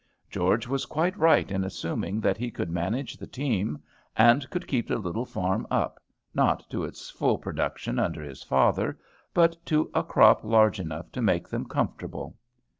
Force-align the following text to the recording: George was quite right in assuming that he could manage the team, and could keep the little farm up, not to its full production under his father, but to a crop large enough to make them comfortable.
George 0.31 0.65
was 0.67 0.87
quite 0.87 1.15
right 1.15 1.51
in 1.51 1.63
assuming 1.63 2.19
that 2.21 2.35
he 2.35 2.49
could 2.49 2.71
manage 2.71 3.17
the 3.17 3.27
team, 3.27 3.83
and 4.17 4.49
could 4.49 4.67
keep 4.67 4.87
the 4.87 4.97
little 4.97 5.27
farm 5.27 5.67
up, 5.69 5.99
not 6.33 6.67
to 6.71 6.83
its 6.83 7.11
full 7.11 7.37
production 7.37 7.99
under 7.99 8.23
his 8.23 8.41
father, 8.41 8.97
but 9.31 9.63
to 9.67 9.91
a 9.93 10.01
crop 10.03 10.43
large 10.43 10.79
enough 10.79 11.11
to 11.11 11.21
make 11.21 11.47
them 11.49 11.65
comfortable. 11.67 12.35